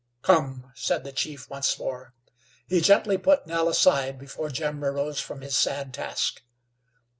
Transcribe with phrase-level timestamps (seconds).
[0.23, 2.15] "Come," said the chief once more.
[2.67, 6.41] He gently put Nell aside before Jim arose from his sad task.